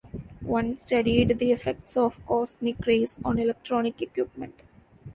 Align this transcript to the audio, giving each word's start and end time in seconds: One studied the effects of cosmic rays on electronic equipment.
One 0.47 0.77
studied 0.77 1.37
the 1.37 1.51
effects 1.51 1.95
of 1.95 2.25
cosmic 2.25 2.87
rays 2.87 3.19
on 3.23 3.37
electronic 3.37 4.01
equipment. 4.01 4.55